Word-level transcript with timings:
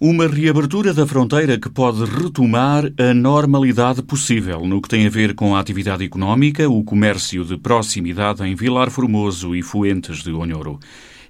Uma 0.00 0.28
reabertura 0.28 0.94
da 0.94 1.04
fronteira 1.04 1.58
que 1.58 1.68
pode 1.68 2.04
retomar 2.04 2.84
a 2.96 3.12
normalidade 3.12 4.00
possível 4.00 4.64
no 4.64 4.80
que 4.80 4.88
tem 4.88 5.04
a 5.04 5.10
ver 5.10 5.34
com 5.34 5.56
a 5.56 5.58
atividade 5.58 6.04
económica, 6.04 6.68
o 6.68 6.84
comércio 6.84 7.44
de 7.44 7.56
proximidade 7.56 8.44
em 8.44 8.54
Vilar 8.54 8.90
Formoso 8.90 9.56
e 9.56 9.62
Fuentes 9.62 10.22
de 10.22 10.30
Onhoro. 10.30 10.78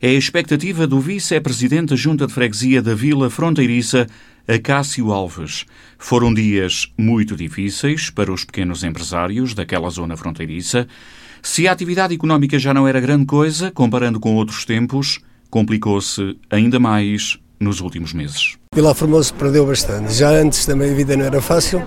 É 0.03 0.09
a 0.09 0.13
expectativa 0.13 0.87
do 0.87 1.01
vice-presidente 1.01 1.89
da 1.89 1.97
Junta 1.97 2.27
de 2.27 2.33
Freguesia 2.35 2.83
da 2.83 2.95
Vila 2.95 3.31
Fronteiriça, 3.31 4.07
Acácio 4.47 5.11
Alves. 5.13 5.65
Foram 5.97 6.35
dias 6.35 6.93
muito 6.99 7.35
difíceis 7.35 8.11
para 8.11 8.31
os 8.31 8.45
pequenos 8.45 8.85
empresários 8.85 9.55
daquela 9.55 9.89
zona 9.89 10.15
fronteiriça. 10.15 10.87
Se 11.41 11.67
a 11.67 11.73
atividade 11.73 12.15
económica 12.15 12.59
já 12.59 12.75
não 12.75 12.87
era 12.87 13.01
grande 13.01 13.25
coisa, 13.25 13.71
comparando 13.71 14.21
com 14.21 14.35
outros 14.35 14.67
tempos, 14.67 15.21
complicou-se 15.49 16.37
ainda 16.51 16.79
mais 16.79 17.39
nos 17.61 17.81
últimos 17.81 18.13
meses. 18.13 18.57
Vila 18.75 18.95
Formoso 18.95 19.35
perdeu 19.35 19.67
bastante. 19.67 20.13
Já 20.13 20.31
antes 20.31 20.65
também 20.65 20.93
a 20.93 20.95
vida 20.95 21.17
não 21.17 21.25
era 21.25 21.41
fácil 21.41 21.83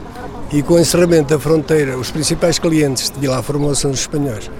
e 0.51 0.61
com 0.61 0.73
o 0.73 0.79
encerramento 0.79 1.29
da 1.29 1.39
fronteira, 1.39 1.97
os 1.97 2.11
principais 2.11 2.59
clientes 2.59 3.09
de 3.09 3.19
Vila 3.19 3.41
Formoso 3.41 3.81
são 3.81 3.91
os 3.91 4.01
espanhóis. 4.01 4.51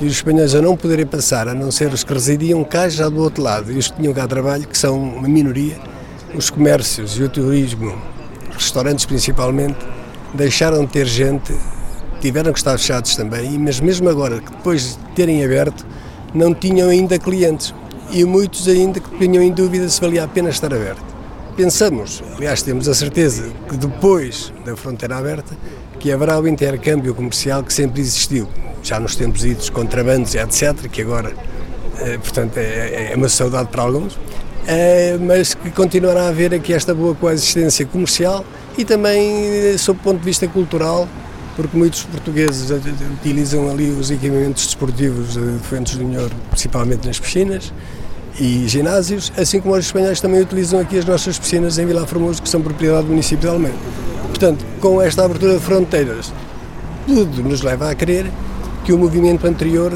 E 0.00 0.06
os 0.06 0.12
espanhóis 0.12 0.54
a 0.54 0.62
não 0.62 0.76
poderem 0.76 1.04
passar, 1.04 1.48
a 1.48 1.54
não 1.54 1.70
ser 1.70 1.92
os 1.92 2.04
que 2.04 2.12
residiam 2.12 2.62
cá 2.62 2.88
já 2.88 3.08
do 3.08 3.20
outro 3.20 3.42
lado, 3.42 3.70
e 3.72 3.76
os 3.76 3.88
que 3.88 3.96
tinham 3.96 4.14
cá 4.14 4.26
trabalho, 4.28 4.66
que 4.66 4.78
são 4.78 4.96
uma 4.96 5.28
minoria, 5.28 5.76
os 6.34 6.48
comércios 6.48 7.18
e 7.18 7.22
o 7.24 7.28
turismo, 7.28 8.00
restaurantes 8.52 9.04
principalmente, 9.04 9.78
deixaram 10.32 10.84
de 10.84 10.92
ter 10.92 11.06
gente, 11.06 11.52
tiveram 12.20 12.52
que 12.52 12.58
estar 12.58 12.78
fechados 12.78 13.16
também, 13.16 13.58
mas 13.58 13.80
mesmo 13.80 14.08
agora, 14.08 14.40
que 14.40 14.50
depois 14.50 14.96
de 14.96 15.14
terem 15.16 15.44
aberto, 15.44 15.84
não 16.32 16.54
tinham 16.54 16.88
ainda 16.88 17.18
clientes 17.18 17.74
e 18.12 18.24
muitos 18.24 18.66
ainda 18.68 19.00
que 19.00 19.18
tinham 19.18 19.42
em 19.42 19.52
dúvida 19.52 19.88
se 19.88 20.00
valia 20.00 20.24
a 20.24 20.28
pena 20.28 20.50
estar 20.50 20.72
aberto. 20.72 21.04
Pensamos, 21.56 22.22
aliás, 22.36 22.62
temos 22.62 22.88
a 22.88 22.94
certeza 22.94 23.50
que 23.68 23.76
depois 23.76 24.52
da 24.64 24.76
fronteira 24.76 25.16
aberta, 25.16 25.56
que 25.98 26.10
haverá 26.10 26.40
o 26.40 26.48
intercâmbio 26.48 27.14
comercial 27.14 27.62
que 27.62 27.72
sempre 27.72 28.00
existiu, 28.00 28.48
já 28.82 28.98
nos 28.98 29.14
tempos 29.14 29.44
idos 29.44 29.68
contrabandos 29.68 30.34
etc., 30.34 30.88
que 30.90 31.02
agora, 31.02 31.32
eh, 31.98 32.18
portanto, 32.18 32.56
é, 32.56 33.12
é 33.12 33.16
uma 33.16 33.28
saudade 33.28 33.68
para 33.68 33.82
alguns, 33.82 34.18
eh, 34.66 35.18
mas 35.20 35.54
que 35.54 35.70
continuará 35.70 36.22
a 36.22 36.28
haver 36.28 36.54
aqui 36.54 36.72
esta 36.72 36.94
boa 36.94 37.14
coexistência 37.14 37.84
comercial 37.84 38.44
e 38.78 38.84
também, 38.84 39.20
eh, 39.20 39.76
sob 39.76 40.00
o 40.00 40.02
ponto 40.02 40.20
de 40.20 40.24
vista 40.24 40.48
cultural, 40.48 41.06
porque 41.56 41.76
muitos 41.76 42.04
portugueses 42.04 42.70
utilizam 43.20 43.70
ali 43.70 43.90
os 43.90 44.10
equipamentos 44.10 44.64
desportivos 44.64 45.34
de 45.34 45.58
Fuentes 45.64 45.96
do 45.96 46.04
Nhor, 46.04 46.30
principalmente 46.50 47.06
nas 47.06 47.18
piscinas, 47.18 47.72
e 48.38 48.68
ginásios, 48.68 49.32
assim 49.36 49.60
como 49.60 49.74
os 49.74 49.86
espanhóis 49.86 50.20
também 50.20 50.40
utilizam 50.40 50.80
aqui 50.80 50.98
as 50.98 51.04
nossas 51.04 51.38
piscinas 51.38 51.78
em 51.78 51.86
Vila 51.86 52.06
Formoso, 52.06 52.42
que 52.42 52.48
são 52.48 52.62
propriedade 52.62 53.08
de 53.08 53.48
Almeida. 53.48 53.76
Portanto, 54.28 54.64
com 54.80 55.00
esta 55.02 55.24
abertura 55.24 55.54
de 55.54 55.60
fronteiras, 55.60 56.32
tudo 57.06 57.42
nos 57.42 57.62
leva 57.62 57.90
a 57.90 57.94
crer 57.94 58.30
que 58.84 58.92
o 58.92 58.98
movimento 58.98 59.46
anterior 59.46 59.92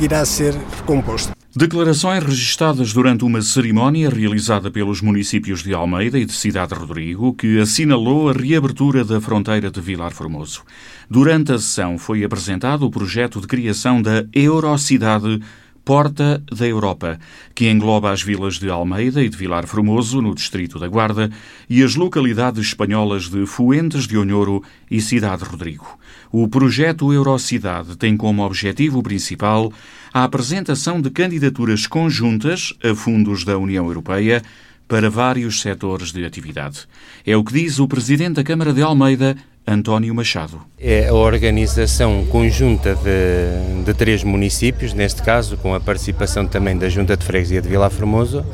irá 0.00 0.24
ser 0.24 0.54
recomposto. 0.76 1.32
Declarações 1.56 2.22
registadas 2.22 2.92
durante 2.92 3.24
uma 3.24 3.42
cerimónia 3.42 4.08
realizada 4.08 4.70
pelos 4.70 5.00
municípios 5.00 5.62
de 5.62 5.74
Almeida 5.74 6.18
e 6.18 6.24
de 6.24 6.32
Cidade 6.32 6.72
Rodrigo, 6.74 7.34
que 7.34 7.58
assinalou 7.58 8.28
a 8.28 8.32
reabertura 8.32 9.04
da 9.04 9.20
fronteira 9.20 9.70
de 9.70 9.80
Vilar 9.80 10.12
Formoso. 10.12 10.62
Durante 11.10 11.52
a 11.52 11.58
sessão 11.58 11.98
foi 11.98 12.22
apresentado 12.22 12.84
o 12.84 12.90
projeto 12.90 13.40
de 13.40 13.46
criação 13.46 14.00
da 14.00 14.24
Eurocidade 14.32 15.40
Porta 15.88 16.42
da 16.54 16.66
Europa, 16.66 17.18
que 17.54 17.70
engloba 17.70 18.12
as 18.12 18.20
vilas 18.20 18.58
de 18.58 18.68
Almeida 18.68 19.24
e 19.24 19.28
de 19.30 19.38
Vilar 19.38 19.66
Formoso, 19.66 20.20
no 20.20 20.34
distrito 20.34 20.78
da 20.78 20.86
Guarda, 20.86 21.30
e 21.66 21.82
as 21.82 21.94
localidades 21.94 22.60
espanholas 22.60 23.30
de 23.30 23.46
Fuentes 23.46 24.06
de 24.06 24.18
Onhoro 24.18 24.62
e 24.90 25.00
Cidade 25.00 25.44
Rodrigo. 25.44 25.98
O 26.30 26.46
projeto 26.46 27.10
Eurocidade 27.10 27.96
tem 27.96 28.18
como 28.18 28.44
objetivo 28.44 29.02
principal 29.02 29.72
a 30.12 30.24
apresentação 30.24 31.00
de 31.00 31.08
candidaturas 31.08 31.86
conjuntas 31.86 32.74
a 32.84 32.94
fundos 32.94 33.42
da 33.42 33.56
União 33.56 33.86
Europeia 33.86 34.42
para 34.86 35.08
vários 35.08 35.62
setores 35.62 36.12
de 36.12 36.22
atividade. 36.22 36.80
É 37.24 37.34
o 37.34 37.42
que 37.42 37.54
diz 37.54 37.78
o 37.78 37.88
presidente 37.88 38.34
da 38.34 38.44
Câmara 38.44 38.74
de 38.74 38.82
Almeida, 38.82 39.38
António 39.68 40.14
Machado. 40.14 40.60
É 40.80 41.08
a 41.08 41.14
organização 41.14 42.24
conjunta 42.24 42.94
de, 42.94 43.84
de, 43.84 43.92
três 43.92 44.24
municípios, 44.24 44.94
neste 44.94 45.22
caso 45.22 45.58
com 45.58 45.74
a 45.74 45.80
participação 45.80 46.46
também 46.46 46.76
da 46.76 46.88
Junta 46.88 47.16
de 47.16 47.24
Freguesia 47.24 47.60
de 47.60 47.68
Vila 47.68 47.90
Formoso, 47.90 48.44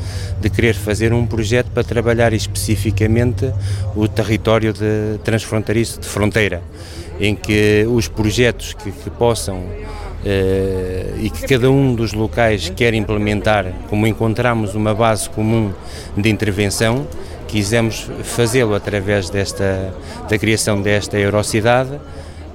de 0.41 0.51
querer 0.51 0.75
fazer 0.75 1.13
um 1.13 1.25
projeto 1.25 1.71
para 1.71 1.85
trabalhar 1.85 2.33
especificamente 2.33 3.53
o 3.95 4.09
território 4.09 4.73
de 4.73 5.19
transfronteiriço 5.23 6.01
de 6.01 6.09
fronteira, 6.09 6.61
em 7.21 7.37
que 7.37 7.87
os 7.89 8.09
projetos 8.09 8.75
que, 8.75 8.91
que 8.91 9.11
possam 9.11 9.63
Uh, 10.25 11.21
e 11.21 11.29
que 11.29 11.47
cada 11.47 11.71
um 11.71 11.95
dos 11.95 12.15
locais 12.15 12.73
quer 12.75 12.95
implementar, 12.95 13.67
como 13.91 14.07
encontramos 14.07 14.75
uma 14.75 14.95
base 14.95 15.29
comum 15.29 15.71
de 16.17 16.31
intervenção, 16.31 17.07
quisemos 17.55 18.11
fazê-lo 18.25 18.75
através 18.75 19.31
desta, 19.31 19.95
da 20.29 20.37
criação 20.37 20.83
desta 20.83 21.17
Eurocidade 21.17 22.01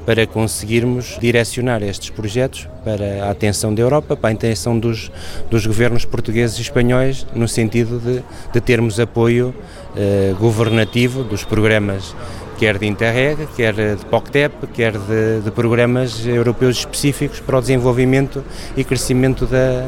para 0.06 0.28
conseguirmos 0.28 1.18
direcionar 1.22 1.82
estes 1.82 2.10
projetos 2.10 2.68
para 2.84 3.24
a 3.24 3.32
atenção 3.32 3.74
da 3.74 3.82
Europa, 3.82 4.18
para 4.18 4.32
a 4.32 4.34
atenção 4.34 4.78
dos, 4.78 5.10
dos 5.50 5.66
governos 5.66 6.04
portugueses 6.04 6.58
e 6.58 6.64
espanhóis, 6.64 7.26
no 7.34 7.48
sentido 7.48 7.98
de, 7.98 8.22
de 8.52 8.60
termos 8.60 9.00
apoio 9.00 9.56
eh, 9.96 10.36
governativo 10.38 11.24
dos 11.24 11.46
programas 11.46 12.14
quer 12.60 12.78
de 12.78 12.88
Interreg, 12.88 13.48
quer 13.56 13.74
de 13.74 14.06
POCTEP, 14.08 14.68
quer 14.74 14.92
de, 14.92 15.40
de, 15.46 15.52
programas 15.52 16.26
europeus 16.26 16.80
específicos 16.80 17.40
para 17.40 17.58
o 17.58 17.62
desenvolvimento 17.62 18.44
e 18.76 18.84
crescimento 18.84 19.46
da, 19.46 19.88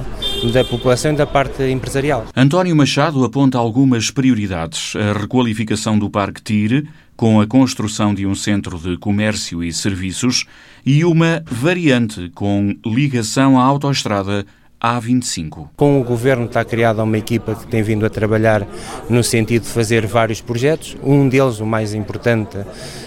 da 0.50 0.64
população 0.64 1.14
e 1.14 1.16
da 1.16 1.28
parte 1.28 1.64
empresarial. 1.64 2.26
António 2.36 2.76
Machado 2.76 3.24
aponta 3.24 3.58
algumas 3.58 4.10
prioridades. 4.10 4.96
A 4.96 5.20
requalificação 5.20 6.00
do 6.00 6.10
Parque 6.10 6.42
Tire, 6.42 6.88
com 7.16 7.40
a 7.40 7.46
construção 7.46 8.14
de 8.14 8.26
um 8.26 8.34
centro 8.34 8.80
de 8.80 8.98
comércio 8.98 9.64
e 9.64 9.72
serviços, 9.72 10.46
e 10.86 11.06
uma 11.06 11.44
variante 11.46 12.30
com 12.34 12.76
ligação 12.86 13.60
à 13.60 13.64
autoestrada 13.64 14.46
a25. 14.82 15.70
Com 15.76 16.02
o 16.02 16.04
Governo 16.04 16.46
está 16.46 16.66
criada 16.66 17.04
uma 17.04 17.18
equipa 17.18 17.54
que 17.54 17.68
tem 17.68 17.84
vindo 17.84 18.06
a 18.06 18.10
trabalhar 18.10 18.66
no 19.08 19.24
sentido 19.24 19.64
de 19.64 19.70
fazer 19.70 20.08
vários 20.08 20.42
projetos. 20.42 20.98
Um 21.04 21.30
deles, 21.30 21.60
o 21.60 21.66
mais 21.66 21.94
importante 21.94 22.58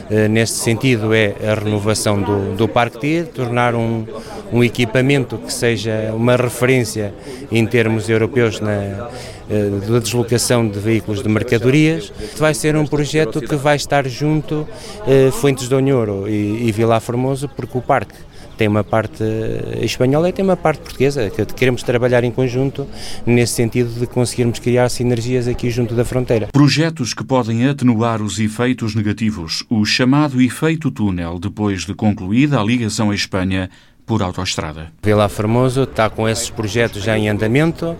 eh, 0.08 0.28
neste 0.28 0.58
sentido, 0.58 1.12
é 1.12 1.34
a 1.50 1.54
renovação 1.54 2.22
do, 2.22 2.54
do 2.54 2.68
Parque 2.68 3.00
TIR, 3.00 3.26
tornar 3.26 3.74
um, 3.74 4.06
um 4.52 4.62
equipamento 4.62 5.36
que 5.38 5.52
seja 5.52 6.12
uma 6.14 6.36
referência 6.36 7.12
em 7.50 7.66
termos 7.66 8.08
europeus 8.08 8.60
na, 8.60 9.08
eh, 9.50 9.70
da 9.88 9.98
deslocação 9.98 10.68
de 10.68 10.78
veículos 10.78 11.22
de 11.22 11.28
mercadorias. 11.28 12.12
Vai 12.36 12.54
ser 12.54 12.76
um 12.76 12.86
projeto 12.86 13.40
que 13.40 13.56
vai 13.56 13.74
estar 13.74 14.06
junto 14.06 14.68
eh, 15.06 15.30
Fuentes 15.32 15.68
de 15.68 15.74
Onhoro 15.74 16.28
e, 16.28 16.68
e 16.68 16.72
Vila 16.72 17.00
Formoso, 17.00 17.48
porque 17.48 17.76
o 17.76 17.82
parque 17.82 18.14
tem 18.56 18.68
uma 18.68 18.84
parte 18.84 19.22
espanhola 19.80 20.28
e 20.28 20.32
tem 20.32 20.44
uma 20.44 20.56
parte 20.56 20.80
portuguesa, 20.80 21.30
que 21.30 21.44
queremos 21.46 21.82
trabalhar 21.82 22.24
em 22.24 22.30
conjunto 22.30 22.86
nesse 23.26 23.54
sentido 23.54 23.90
de 23.98 24.06
conseguirmos 24.06 24.58
criar 24.58 24.88
sinergias 24.88 25.48
aqui 25.48 25.70
junto 25.70 25.94
da 25.94 26.04
fronteira. 26.04 26.48
Projetos 26.52 27.14
que 27.14 27.24
podem 27.24 27.66
atenuar 27.66 28.22
os 28.22 28.38
efeitos 28.38 28.94
negativos, 28.94 29.64
o 29.68 29.84
chamado 29.84 30.40
efeito 30.40 30.90
túnel, 30.90 31.38
depois 31.38 31.84
de 31.84 31.94
concluída 31.94 32.60
a 32.60 32.64
ligação 32.64 33.10
à 33.10 33.14
Espanha 33.14 33.70
por 34.06 34.22
autoestrada. 34.22 34.92
Vila 35.02 35.28
Formoso 35.28 35.84
está 35.84 36.10
com 36.10 36.28
esses 36.28 36.50
projetos 36.50 37.02
já 37.02 37.16
em 37.16 37.28
andamento, 37.28 37.96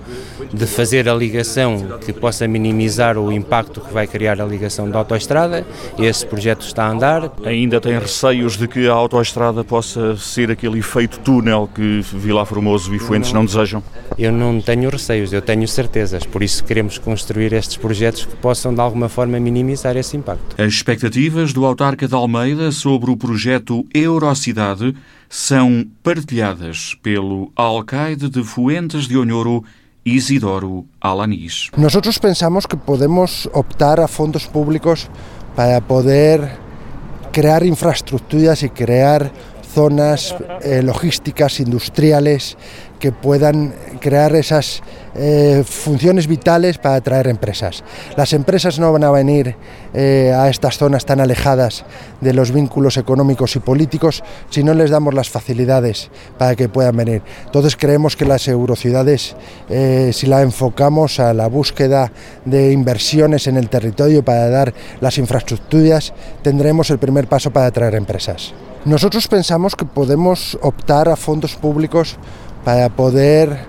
de 0.52 0.66
fazer 0.66 1.08
a 1.08 1.14
ligação 1.14 1.98
que 2.04 2.12
possa 2.12 2.46
minimizar 2.46 3.16
o 3.16 3.32
impacto 3.32 3.80
que 3.80 3.92
vai 3.92 4.06
criar 4.06 4.40
a 4.40 4.44
ligação 4.44 4.90
da 4.90 4.98
autoestrada. 4.98 5.66
Esse 5.98 6.26
projeto 6.26 6.62
está 6.62 6.84
a 6.84 6.90
andar. 6.90 7.32
Ainda 7.44 7.80
tem 7.80 7.98
receios 7.98 8.56
de 8.56 8.68
que 8.68 8.86
a 8.86 8.92
autoestrada 8.92 9.64
possa 9.64 10.16
ser 10.16 10.50
aquele 10.50 10.78
efeito 10.78 11.18
túnel 11.20 11.68
que 11.74 12.00
Vila 12.12 12.44
Formoso 12.44 12.94
e 12.94 12.98
Fuentes 12.98 13.32
não, 13.32 13.40
não 13.40 13.46
desejam? 13.46 13.82
Eu 14.18 14.30
não 14.30 14.60
tenho 14.60 14.90
receios, 14.90 15.32
eu 15.32 15.40
tenho 15.40 15.66
certezas. 15.66 16.24
Por 16.24 16.42
isso 16.42 16.62
queremos 16.64 16.98
construir 16.98 17.52
estes 17.52 17.76
projetos 17.76 18.26
que 18.26 18.36
possam 18.36 18.74
de 18.74 18.80
alguma 18.80 19.08
forma 19.08 19.40
minimizar 19.40 19.96
esse 19.96 20.16
impacto. 20.16 20.60
As 20.60 20.72
expectativas 20.72 21.52
do 21.52 21.64
autarca 21.64 22.06
de 22.06 22.14
Almeida 22.14 22.70
sobre 22.70 23.10
o 23.10 23.16
projeto 23.16 23.84
Eurocidade 23.92 24.94
são 25.34 25.84
partilhadas 26.00 26.96
pelo 27.02 27.50
alcaide 27.56 28.28
de 28.28 28.44
Fuentes 28.44 29.08
de 29.08 29.18
Onhoro, 29.18 29.64
Isidoro 30.04 30.86
Alanis. 31.00 31.72
Nosotros 31.76 32.18
pensamos 32.18 32.66
que 32.66 32.76
podemos 32.76 33.50
optar 33.52 33.98
a 33.98 34.06
fondos 34.06 34.46
públicos 34.46 35.10
para 35.56 35.80
poder 35.80 36.56
crear 37.32 37.64
infraestructuras 37.64 38.62
y 38.62 38.68
crear 38.68 39.32
zonas 39.74 40.36
eh, 40.62 40.82
logísticas 40.82 41.58
industriales 41.58 42.56
que 43.04 43.12
puedan 43.12 43.74
crear 44.00 44.34
esas 44.34 44.82
eh, 45.14 45.62
funciones 45.66 46.26
vitales 46.26 46.78
para 46.78 46.94
atraer 46.94 47.26
empresas. 47.26 47.84
Las 48.16 48.32
empresas 48.32 48.78
no 48.78 48.94
van 48.94 49.04
a 49.04 49.10
venir 49.10 49.56
eh, 49.92 50.32
a 50.34 50.48
estas 50.48 50.78
zonas 50.78 51.04
tan 51.04 51.20
alejadas 51.20 51.84
de 52.22 52.32
los 52.32 52.50
vínculos 52.50 52.96
económicos 52.96 53.56
y 53.56 53.58
políticos 53.58 54.24
si 54.48 54.64
no 54.64 54.72
les 54.72 54.88
damos 54.88 55.12
las 55.12 55.28
facilidades 55.28 56.08
para 56.38 56.56
que 56.56 56.70
puedan 56.70 56.96
venir. 56.96 57.20
Entonces 57.44 57.76
creemos 57.76 58.16
que 58.16 58.24
las 58.24 58.48
eurociudades, 58.48 59.36
eh, 59.68 60.10
si 60.14 60.26
la 60.26 60.40
enfocamos 60.40 61.20
a 61.20 61.34
la 61.34 61.46
búsqueda 61.48 62.10
de 62.46 62.72
inversiones 62.72 63.46
en 63.48 63.58
el 63.58 63.68
territorio 63.68 64.24
para 64.24 64.48
dar 64.48 64.72
las 65.02 65.18
infraestructuras, 65.18 66.14
tendremos 66.40 66.88
el 66.88 66.98
primer 66.98 67.26
paso 67.26 67.50
para 67.50 67.66
atraer 67.66 67.96
empresas. 67.96 68.54
Nosotros 68.86 69.28
pensamos 69.28 69.76
que 69.76 69.84
podemos 69.84 70.58
optar 70.60 71.10
a 71.10 71.16
fondos 71.16 71.54
públicos 71.56 72.18
para 72.64 72.88
poder 72.88 73.66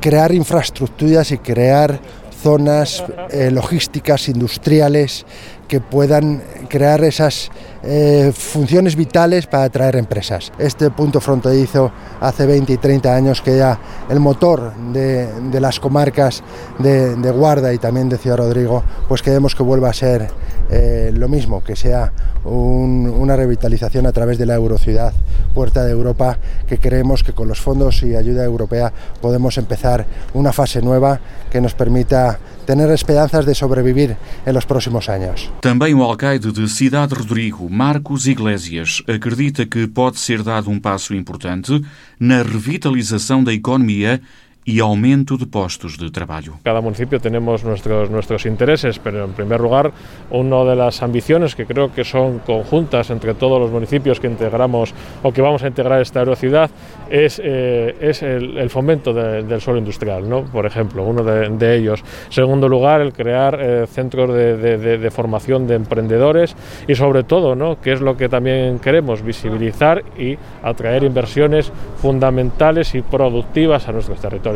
crear 0.00 0.32
infraestructuras 0.32 1.30
y 1.30 1.38
crear 1.38 2.00
zonas 2.42 3.02
eh, 3.30 3.50
logísticas, 3.50 4.28
industriales, 4.28 5.24
que 5.68 5.80
puedan 5.80 6.42
crear 6.68 7.02
esas 7.04 7.50
eh, 7.82 8.32
funciones 8.34 8.96
vitales 8.96 9.46
para 9.46 9.64
atraer 9.64 9.96
empresas. 9.96 10.52
Este 10.58 10.90
punto 10.90 11.20
fronterizo 11.20 11.92
hace 12.20 12.46
20 12.46 12.72
y 12.72 12.76
30 12.78 13.14
años 13.14 13.42
que 13.42 13.56
era 13.56 13.78
el 14.08 14.20
motor 14.20 14.72
de, 14.92 15.28
las 15.60 15.80
comarcas 15.80 16.42
de, 16.78 17.30
Guarda 17.30 17.72
y 17.72 17.78
también 17.78 18.08
de 18.08 18.18
Ciudad 18.18 18.38
Rodrigo, 18.38 18.82
pues 19.08 19.22
queremos 19.22 19.54
que 19.54 19.62
vuelva 19.62 19.90
a 19.90 19.92
ser 19.92 20.28
eh, 20.70 21.12
lo 21.14 21.28
mismo, 21.28 21.62
que 21.62 21.76
sea 21.76 22.12
un, 22.44 23.06
una 23.06 23.36
revitalización 23.36 24.06
a 24.06 24.12
través 24.12 24.38
de 24.38 24.46
la 24.46 24.54
Eurociudad, 24.54 25.12
Puerta 25.52 25.84
de 25.84 25.92
Europa, 25.92 26.38
que 26.66 26.78
creemos 26.78 27.22
que 27.22 27.32
con 27.32 27.48
los 27.48 27.60
fondos 27.60 28.02
y 28.02 28.16
ayuda 28.16 28.44
europea 28.44 28.92
podemos 29.20 29.58
empezar 29.58 30.06
una 30.32 30.52
fase 30.52 30.82
nueva 30.82 31.20
que 31.50 31.60
nos 31.60 31.74
permita 31.74 32.38
tener 32.64 32.90
esperanças 32.90 33.46
de 33.46 33.54
sobreviver 33.54 34.16
nos 34.46 34.66
próximos 34.66 35.08
anos. 35.08 35.50
Também 35.64 35.94
o 35.94 36.02
alcaide 36.02 36.52
de 36.52 36.68
Cidade 36.68 37.14
Rodrigo, 37.14 37.70
Marcos 37.70 38.26
Iglesias, 38.26 39.02
acredita 39.08 39.64
que 39.64 39.86
pode 39.86 40.18
ser 40.18 40.42
dado 40.42 40.68
um 40.68 40.78
passo 40.78 41.14
importante 41.14 41.82
na 42.20 42.42
revitalização 42.42 43.42
da 43.42 43.50
economia 43.50 44.20
y 44.64 44.80
aumento 44.80 45.36
de 45.36 45.46
puestos 45.46 45.98
de 45.98 46.10
trabajo. 46.10 46.58
Cada 46.62 46.80
municipio 46.80 47.20
tenemos 47.20 47.64
nuestros, 47.64 48.10
nuestros 48.10 48.46
intereses, 48.46 48.98
pero 48.98 49.24
en 49.24 49.32
primer 49.32 49.60
lugar, 49.60 49.92
una 50.30 50.64
de 50.64 50.76
las 50.76 51.02
ambiciones 51.02 51.54
que 51.54 51.66
creo 51.66 51.92
que 51.92 52.04
son 52.04 52.38
conjuntas 52.40 53.10
entre 53.10 53.34
todos 53.34 53.60
los 53.60 53.70
municipios 53.70 54.20
que 54.20 54.26
integramos 54.26 54.94
o 55.22 55.32
que 55.32 55.42
vamos 55.42 55.62
a 55.62 55.68
integrar 55.68 56.00
esta 56.00 56.20
aerociudad 56.20 56.70
es, 57.10 57.40
eh, 57.44 57.96
es 58.00 58.22
el, 58.22 58.56
el 58.56 58.70
fomento 58.70 59.12
de, 59.12 59.42
del 59.42 59.60
suelo 59.60 59.78
industrial, 59.78 60.28
¿no? 60.28 60.44
por 60.44 60.64
ejemplo, 60.66 61.04
uno 61.04 61.22
de, 61.22 61.48
de 61.50 61.76
ellos. 61.76 62.02
Segundo 62.30 62.68
lugar, 62.68 63.00
el 63.00 63.12
crear 63.12 63.58
eh, 63.60 63.86
centros 63.86 64.32
de, 64.32 64.56
de, 64.56 65.10
formación 65.10 65.66
de 65.66 65.74
emprendedores 65.74 66.56
y 66.88 66.94
sobre 66.94 67.22
todo, 67.24 67.54
¿no? 67.54 67.80
que 67.80 67.92
es 67.92 68.00
lo 68.00 68.16
que 68.16 68.28
también 68.28 68.78
queremos, 68.78 69.22
visibilizar 69.22 70.02
y 70.18 70.36
atraer 70.62 71.04
inversiones 71.04 71.70
fundamentales 71.98 72.94
y 72.94 73.02
productivas 73.02 73.88
a 73.88 73.92
nuestros 73.92 74.20
territorios. 74.20 74.53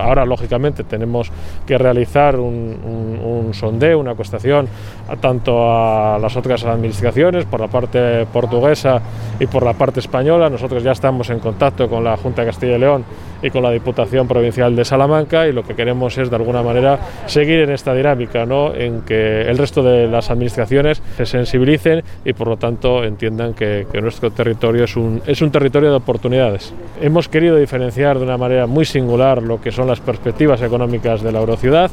Ahora, 0.00 0.24
lógicamente, 0.24 0.84
tenemos 0.84 1.30
que 1.66 1.76
realizar 1.76 2.38
un, 2.38 3.50
sondeo, 3.52 3.98
una 3.98 4.12
acuestación 4.12 4.66
a, 5.08 5.16
tanto 5.16 5.70
a 5.70 6.18
las 6.18 6.36
otras 6.36 6.64
administraciones, 6.64 7.44
por 7.44 7.60
la 7.60 7.68
parte 7.68 8.24
portuguesa 8.32 9.00
y 9.42 9.46
por 9.48 9.64
la 9.64 9.72
parte 9.72 9.98
española. 9.98 10.48
Nosotros 10.48 10.84
ya 10.84 10.92
estamos 10.92 11.28
en 11.30 11.40
contacto 11.40 11.88
con 11.88 12.04
la 12.04 12.16
Junta 12.16 12.42
de 12.42 12.46
Castilla 12.46 12.76
y 12.76 12.78
León 12.78 13.04
y 13.42 13.50
con 13.50 13.64
la 13.64 13.72
Diputación 13.72 14.28
Provincial 14.28 14.76
de 14.76 14.84
Salamanca 14.84 15.48
y 15.48 15.52
lo 15.52 15.64
que 15.64 15.74
queremos 15.74 16.16
es, 16.16 16.30
de 16.30 16.36
alguna 16.36 16.62
manera, 16.62 17.00
seguir 17.26 17.58
en 17.58 17.70
esta 17.70 17.92
dinámica, 17.92 18.46
¿no? 18.46 18.72
en 18.72 19.02
que 19.02 19.42
el 19.42 19.58
resto 19.58 19.82
de 19.82 20.06
las 20.06 20.30
administraciones 20.30 21.02
se 21.16 21.26
sensibilicen 21.26 22.04
y, 22.24 22.34
por 22.34 22.46
lo 22.46 22.56
tanto, 22.56 23.02
entiendan 23.02 23.52
que, 23.52 23.88
que 23.90 24.00
nuestro 24.00 24.30
territorio 24.30 24.84
es 24.84 24.96
un, 24.96 25.20
es 25.26 25.42
un 25.42 25.50
territorio 25.50 25.90
de 25.90 25.96
oportunidades. 25.96 26.72
Hemos 27.00 27.28
querido 27.28 27.56
diferenciar 27.56 28.18
de 28.18 28.24
una 28.24 28.38
manera 28.38 28.68
muy 28.68 28.84
singular 28.84 29.42
lo 29.42 29.60
que 29.60 29.72
son 29.72 29.88
las 29.88 29.98
perspectivas 29.98 30.62
económicas 30.62 31.20
de 31.20 31.32
la 31.32 31.40
Eurociudad 31.40 31.90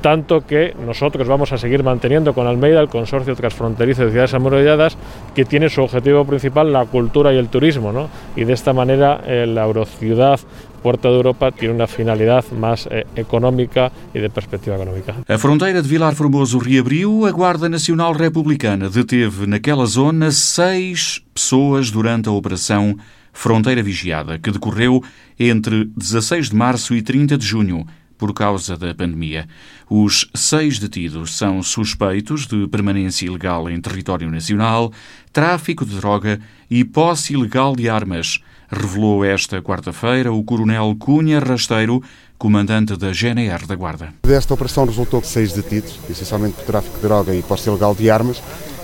tanto 0.00 0.46
que 0.46 0.74
nosotros 0.84 1.28
vamos 1.28 1.52
a 1.52 1.58
seguir 1.58 1.82
manteniendo 1.82 2.34
con 2.34 2.46
Almeida 2.46 2.80
el 2.80 2.88
consorcio 2.88 3.34
transfronterizo 3.36 4.04
de 4.04 4.10
ciudades 4.10 4.34
amuralladas 4.34 4.96
que 5.34 5.44
tiene 5.44 5.68
su 5.68 5.82
objetivo 5.82 6.24
principal 6.24 6.72
la 6.72 6.86
cultura 6.86 7.32
y 7.32 7.36
el 7.36 7.48
turismo, 7.48 7.92
¿no? 7.92 8.08
y 8.36 8.44
de 8.44 8.52
esta 8.52 8.72
manera 8.72 9.20
eh, 9.26 9.46
la 9.46 9.64
Eurociudad 9.64 10.40
Porta 10.82 11.08
de 11.10 11.16
Europa 11.16 11.52
tiene 11.52 11.74
uma 11.74 11.86
finalidade 11.86 12.54
mais 12.54 12.88
eh, 12.90 13.04
económica 13.14 13.92
e 14.14 14.20
de 14.20 14.30
perspectiva 14.30 14.76
económica. 14.76 15.14
A 15.28 15.36
fronteira 15.36 15.82
de 15.82 15.88
Vilar 15.88 16.14
Formoso 16.14 16.58
reabriu. 16.58 17.26
A 17.26 17.30
Guarda 17.32 17.68
Nacional 17.68 18.14
Republicana 18.14 18.88
deteve 18.88 19.46
naquela 19.46 19.84
zona 19.84 20.30
seis 20.30 21.22
pessoas 21.34 21.90
durante 21.90 22.30
a 22.30 22.32
operação 22.32 22.96
Fronteira 23.32 23.82
Vigiada, 23.82 24.38
que 24.38 24.50
decorreu 24.50 25.02
entre 25.38 25.84
16 25.96 26.48
de 26.48 26.56
março 26.56 26.94
e 26.94 27.02
30 27.02 27.36
de 27.36 27.46
junho 27.46 27.86
por 28.20 28.34
causa 28.34 28.76
da 28.76 28.94
pandemia. 28.94 29.48
Os 29.88 30.30
seis 30.34 30.78
detidos 30.78 31.34
são 31.34 31.62
suspeitos 31.62 32.46
de 32.46 32.68
permanência 32.68 33.24
ilegal 33.24 33.70
em 33.70 33.80
território 33.80 34.30
nacional, 34.30 34.92
tráfico 35.32 35.86
de 35.86 35.96
droga 35.96 36.38
e 36.70 36.84
posse 36.84 37.32
ilegal 37.32 37.74
de 37.74 37.88
armas, 37.88 38.38
revelou 38.70 39.24
esta 39.24 39.62
quarta-feira 39.62 40.30
o 40.30 40.44
coronel 40.44 40.94
Cunha 40.98 41.40
Rasteiro, 41.40 42.02
comandante 42.36 42.94
da 42.94 43.10
GNR 43.10 43.66
da 43.66 43.74
Guarda. 43.74 44.12
Desta 44.22 44.52
operação 44.52 44.84
resultou 44.84 45.24
seis 45.24 45.54
detidos, 45.54 45.98
essencialmente 46.10 46.56
por 46.56 46.64
tráfico 46.66 46.96
de 46.96 47.02
droga 47.02 47.34
e 47.34 47.42
posse 47.42 47.70
ilegal 47.70 47.94
de 47.94 48.10
armas, 48.10 48.42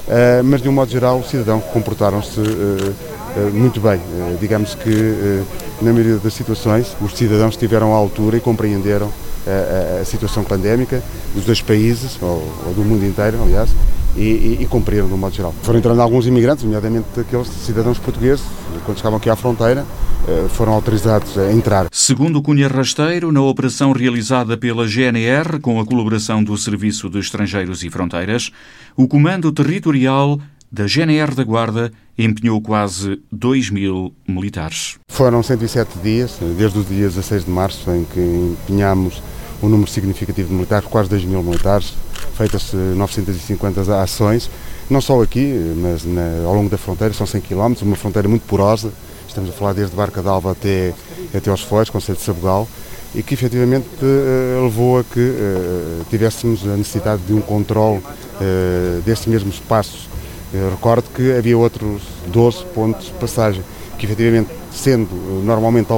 eh, 0.09 0.41
mas 0.43 0.63
de 0.63 0.69
um 0.71 0.73
modo 0.73 0.91
geral 0.91 1.19
os 1.19 1.29
cidadãos 1.29 1.63
comportaram-se 1.75 2.41
eh, 2.41 3.16
muito 3.53 3.81
bem. 3.81 4.01
Digamos 4.41 4.75
que 4.75 5.45
na 5.83 5.93
maioria 5.93 6.17
das 6.17 6.35
situações 6.35 6.97
os 7.01 7.15
cidadãos 7.15 7.55
estiveram 7.55 7.93
à 7.93 7.97
altura 7.97 8.37
e 8.37 8.41
compreenderam 8.41 9.11
a, 9.47 10.05
situação 10.05 10.43
pandémica 10.43 11.03
dos 11.35 11.45
dois 11.45 11.61
países, 11.61 12.19
ou, 12.21 12.41
do 12.75 12.85
mundo 12.85 13.05
inteiro, 13.05 13.43
aliás, 13.43 13.71
e, 14.17 14.21
e, 14.21 14.59
e 14.63 14.67
cumpriram 14.67 15.09
no 15.09 15.17
modo 15.17 15.35
geral. 15.35 15.55
Foram 15.63 15.79
entrando 15.79 16.01
alguns 16.01 16.27
imigrantes, 16.27 16.65
nomeadamente 16.65 17.07
aqueles 17.19 17.49
cidadãos 17.49 17.99
portugueses, 17.99 18.45
quando 18.85 18.97
chegavam 18.97 19.19
aqui 19.19 19.29
à 19.29 19.37
fronteira, 19.37 19.85
eh, 20.27 20.47
foram 20.49 20.73
autorizados 20.73 21.37
a 21.39 21.53
entrar. 21.53 21.87
Segundo 21.93 22.43
Cunha 22.43 22.67
Rasteiro, 22.67 23.31
na 23.31 23.43
operação 23.43 23.93
realizada 23.93 24.57
pela 24.57 24.87
GNR, 24.87 25.61
com 25.61 25.79
a 25.79 25.87
colaboração 25.87 26.43
do 26.43 26.57
Serviço 26.57 27.11
de 27.11 27.19
Estrangeiros 27.19 27.85
e 27.85 27.91
Fronteiras, 27.91 28.51
o 28.97 29.07
Comando 29.07 29.53
Territorial 29.53 30.41
da 30.71 30.87
GNR 30.87 31.35
da 31.35 31.45
Guarda 31.45 31.93
empenhou 32.19 32.61
quase 32.61 33.21
2 33.31 33.71
mil 33.71 34.13
militares. 34.27 34.99
Foram 35.09 35.43
107 35.43 35.99
dias, 36.03 36.39
desde 36.57 36.79
o 36.79 36.85
dia 36.85 37.09
16 37.09 37.45
de 37.45 37.51
março, 37.51 37.91
em 37.91 38.05
que 38.05 38.21
empenhamos 38.21 39.23
um 39.63 39.69
número 39.69 39.91
significativo 39.91 40.49
de 40.49 40.55
militares, 40.55 40.89
quase 40.89 41.09
2 41.09 41.25
mil 41.25 41.43
militares, 41.43 41.95
feitas 42.37 42.73
950 42.73 44.03
ações, 44.03 44.51
não 44.91 45.01
só 45.01 45.23
aqui, 45.23 45.53
mas 45.77 46.05
na, 46.05 46.45
ao 46.45 46.55
longo 46.55 46.69
da 46.69 46.79
fronteira, 46.79 47.13
são 47.15 47.27
100 47.27 47.41
km, 47.43 47.75
uma 47.83 47.97
fronteira 47.97 48.29
muito 48.29 48.47
porosa, 48.47 48.93
estamos 49.27 49.51
a 49.51 49.53
falar 49.53 49.73
desde 49.73 49.97
Barca 49.97 50.23
d'Alva 50.23 50.53
até, 50.53 50.95
até 51.35 51.51
aos 51.51 51.63
Foz, 51.63 51.91
Conselho 51.91 52.19
de 52.19 52.25
Sabugal, 52.25 52.69
e 53.15 53.23
que 53.23 53.35
efetivamente 53.35 53.87
uh, 54.03 54.65
levou 54.65 54.99
a 54.99 55.05
que 55.05 55.21
uh, 55.21 56.05
tivéssemos 56.11 56.67
a 56.67 56.77
necessidade 56.77 57.23
de 57.23 57.33
um 57.33 57.41
controle 57.41 57.99
uh, 57.99 59.01
destes 59.03 59.27
mesmos 59.27 59.55
espaços 59.55 60.09
eu 60.53 60.71
recordo 60.71 61.11
que 61.11 61.33
havia 61.33 61.57
outros 61.57 62.03
12 62.29 62.65
pontos 62.67 63.07
de 63.07 63.13
passagem, 63.13 63.63
que 63.99 64.07
efetivamente, 64.07 64.51
sendo 64.73 65.15
normalmente 65.45 65.89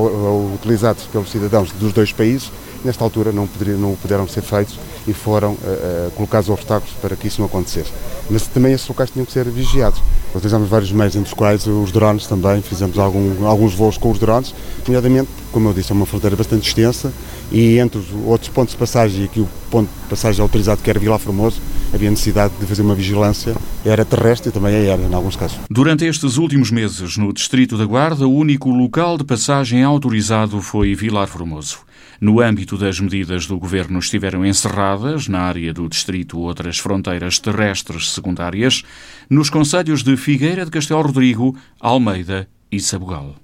utilizados 0.55 1.05
pelos 1.05 1.31
cidadãos 1.31 1.71
dos 1.73 1.93
dois 1.93 2.13
países, 2.13 2.51
nesta 2.85 3.03
altura 3.03 3.33
não, 3.33 3.47
poderiam, 3.47 3.79
não 3.79 3.95
puderam 3.95 4.27
ser 4.29 4.43
feitos 4.43 4.79
e 5.07 5.13
foram 5.13 5.53
uh, 5.53 6.11
colocados 6.15 6.49
obstáculos 6.49 6.95
para 7.01 7.17
que 7.17 7.27
isso 7.27 7.41
não 7.41 7.47
acontecesse. 7.47 7.91
Mas 8.31 8.47
também 8.47 8.73
esses 8.73 8.87
locais 8.87 9.11
tinham 9.11 9.25
que 9.25 9.33
ser 9.33 9.45
vigiados. 9.47 10.01
Utilizamos 10.35 10.69
vários 10.69 10.93
meios, 10.93 11.17
entre 11.17 11.29
os 11.29 11.35
quais 11.35 11.67
os 11.67 11.91
drones 11.91 12.27
também, 12.27 12.61
fizemos 12.61 12.99
algum, 12.99 13.47
alguns 13.47 13.75
voos 13.75 13.97
com 13.97 14.11
os 14.11 14.19
drones, 14.19 14.55
nomeadamente, 14.87 15.31
como 15.51 15.71
eu 15.71 15.73
disse, 15.73 15.91
é 15.91 15.95
uma 15.95 16.05
fronteira 16.05 16.37
bastante 16.37 16.69
extensa 16.69 17.13
e 17.51 17.79
entre 17.79 17.99
os 17.99 18.07
outros 18.27 18.51
pontos 18.51 18.73
de 18.73 18.79
passagem, 18.79 19.23
e 19.23 19.25
aqui 19.25 19.41
o 19.41 19.49
ponto 19.71 19.89
de 19.89 20.09
passagem 20.11 20.43
autorizado 20.43 20.83
que 20.83 20.91
era 20.91 20.99
Vila 20.99 21.19
Formoso, 21.19 21.61
havia 21.93 22.11
necessidade 22.11 22.55
de 22.59 22.67
fazer 22.67 22.83
uma 22.83 22.95
vigilância, 22.95 23.57
era 23.85 24.05
terrestre 24.05 24.51
e 24.51 24.53
também 24.53 24.75
aérea, 24.75 25.05
em 25.05 25.15
alguns 25.15 25.37
casos. 25.37 25.59
Durante 25.71 26.05
estes 26.05 26.37
últimos 26.37 26.71
meses, 26.71 27.17
no 27.17 27.33
Distrito 27.33 27.77
da 27.77 27.85
Guarda, 27.85 28.27
o 28.27 28.35
único 28.35 28.71
local 28.71 29.17
de 29.17 29.25
passagem 29.25 29.83
autorizado 29.83 30.61
foi 30.61 30.95
Vilar 30.95 31.27
Formoso. 31.27 31.79
No 32.21 32.41
âmbito 32.41 32.77
das 32.77 32.99
medidas 32.99 33.47
do 33.47 33.59
governo 33.59 33.99
estiveram 33.99 34.45
encerradas, 34.45 35.29
na 35.29 35.41
área 35.41 35.73
do 35.73 35.89
distrito, 35.89 36.39
outras 36.39 36.79
fronteiras 36.79 37.39
terrestres 37.39 38.11
secundárias, 38.11 38.83
nos 39.31 39.49
conselhos 39.49 40.03
de 40.03 40.17
Figueira 40.17 40.65
de 40.65 40.71
Castelo 40.71 41.03
Rodrigo, 41.03 41.57
Almeida 41.81 42.49
e 42.73 42.81
Sabugal. 42.81 43.37